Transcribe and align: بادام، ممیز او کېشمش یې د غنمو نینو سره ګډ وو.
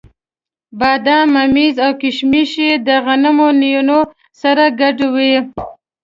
بادام، 0.79 1.27
ممیز 1.35 1.75
او 1.85 1.91
کېشمش 2.01 2.51
یې 2.65 2.71
د 2.87 2.89
غنمو 3.05 3.47
نینو 3.61 3.99
سره 4.41 4.63
ګډ 4.79 4.97
وو. 5.13 5.37